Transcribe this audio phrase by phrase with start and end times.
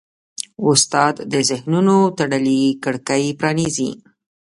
[0.69, 3.91] استاد د ذهنونو تړلې کړکۍ پرانیزي.